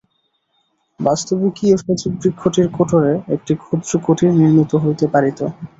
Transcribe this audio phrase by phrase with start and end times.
[0.99, 5.39] বাস্তবিকই এ সজীব বৃক্ষটির কোটরে একটি ক্ষুদ্র কুটীর নির্মিত হইতে পারিত।